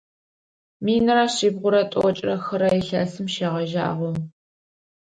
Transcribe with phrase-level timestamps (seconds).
[0.85, 4.13] Минрэ шъибгъурэ тӏокӏрэ хырэ илъэсым шегъэжьагъэу.